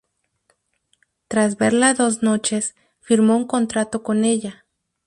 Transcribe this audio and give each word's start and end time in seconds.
Tras 1.27 1.57
verla 1.59 1.93
dos 1.93 2.23
noches, 2.23 2.73
firmó 3.01 3.37
un 3.37 3.45
contrato 3.45 4.01
con 4.01 4.25
ella. 4.25 4.65